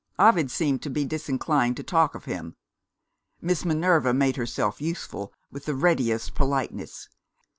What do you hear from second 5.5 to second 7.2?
with the readiest politeness.